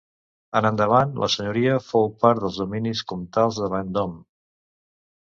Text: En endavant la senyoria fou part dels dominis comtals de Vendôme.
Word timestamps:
En 0.59 0.67
endavant 0.67 1.11
la 1.23 1.27
senyoria 1.33 1.75
fou 1.87 2.09
part 2.23 2.41
dels 2.45 2.57
dominis 2.63 3.05
comtals 3.13 3.61
de 3.65 3.69
Vendôme. 3.75 4.19